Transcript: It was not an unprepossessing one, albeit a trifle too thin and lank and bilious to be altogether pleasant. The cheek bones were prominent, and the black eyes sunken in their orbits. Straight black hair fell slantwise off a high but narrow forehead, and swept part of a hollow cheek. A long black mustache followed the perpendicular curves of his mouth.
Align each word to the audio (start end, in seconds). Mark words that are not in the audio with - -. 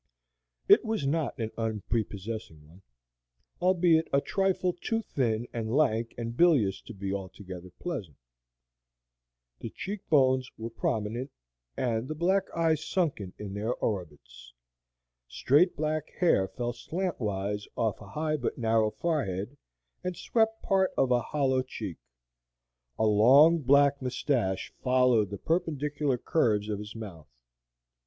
It 0.67 0.83
was 0.83 1.05
not 1.05 1.37
an 1.39 1.51
unprepossessing 1.59 2.67
one, 2.67 2.81
albeit 3.61 4.07
a 4.11 4.19
trifle 4.19 4.73
too 4.81 5.03
thin 5.03 5.47
and 5.53 5.71
lank 5.75 6.15
and 6.17 6.35
bilious 6.35 6.81
to 6.87 6.93
be 6.95 7.13
altogether 7.13 7.69
pleasant. 7.77 8.17
The 9.59 9.69
cheek 9.69 10.09
bones 10.09 10.49
were 10.57 10.71
prominent, 10.71 11.29
and 11.77 12.07
the 12.07 12.15
black 12.15 12.49
eyes 12.55 12.83
sunken 12.83 13.35
in 13.37 13.53
their 13.53 13.75
orbits. 13.75 14.51
Straight 15.27 15.75
black 15.75 16.09
hair 16.19 16.47
fell 16.47 16.73
slantwise 16.73 17.67
off 17.77 18.01
a 18.01 18.07
high 18.07 18.37
but 18.37 18.57
narrow 18.57 18.89
forehead, 18.89 19.55
and 20.03 20.17
swept 20.17 20.63
part 20.63 20.89
of 20.97 21.11
a 21.11 21.21
hollow 21.21 21.61
cheek. 21.61 21.97
A 22.97 23.05
long 23.05 23.59
black 23.59 24.01
mustache 24.01 24.73
followed 24.81 25.29
the 25.29 25.37
perpendicular 25.37 26.17
curves 26.17 26.69
of 26.69 26.79
his 26.79 26.95
mouth. 26.95 27.29